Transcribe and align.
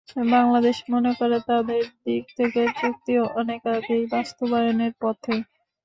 বাংলাদেশ 0.31 0.77
মনে 0.89 1.11
করে, 1.13 1.37
তাদের 1.49 1.83
দিক 2.05 2.23
থেকে 2.37 2.61
চুক্তি 2.79 3.13
অনেক 3.33 3.61
আগেই 3.75 4.03
বাস্তবায়নের 4.13 4.93
পথে। 5.01 5.35